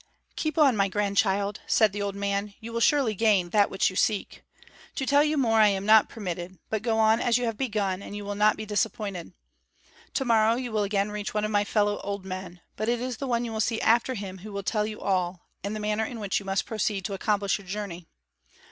"Keep 0.35 0.57
on, 0.57 0.75
my 0.75 0.87
grandchild," 0.87 1.59
said 1.67 1.93
the 1.93 2.01
old 2.01 2.15
man; 2.15 2.55
"you 2.59 2.73
will 2.73 2.79
surely 2.79 3.13
gain 3.13 3.51
that 3.51 3.69
which 3.69 3.91
you 3.91 3.95
seek. 3.95 4.43
To 4.95 5.05
tell 5.05 5.23
you 5.23 5.37
more 5.37 5.59
I 5.59 5.67
am 5.67 5.85
not 5.85 6.09
permitted; 6.09 6.57
but 6.71 6.81
go 6.81 6.97
on 6.97 7.19
as 7.21 7.37
you 7.37 7.45
have 7.45 7.55
begun 7.55 8.01
and 8.01 8.15
you 8.15 8.25
will 8.25 8.33
not 8.33 8.57
be 8.57 8.65
disappointed. 8.65 9.31
To 10.15 10.25
morrow 10.25 10.55
you 10.55 10.71
will 10.71 10.81
again 10.81 11.11
reach 11.11 11.35
one 11.35 11.45
of 11.45 11.51
my 11.51 11.63
fellow 11.63 11.99
old 11.99 12.25
men, 12.25 12.61
but 12.75 12.89
it 12.89 12.99
is 12.99 13.17
the 13.17 13.27
one 13.27 13.45
you 13.45 13.51
will 13.51 13.61
see 13.61 13.79
after 13.81 14.15
him 14.15 14.39
who 14.39 14.51
will 14.51 14.63
tell 14.63 14.87
you 14.87 14.99
all, 14.99 15.45
and 15.63 15.75
the 15.75 15.79
manner 15.79 16.03
in 16.05 16.19
which 16.19 16.39
you 16.39 16.47
must 16.47 16.65
proceed 16.65 17.05
to 17.05 17.13
accomplish 17.13 17.59
your 17.59 17.67
journey. 17.67 18.07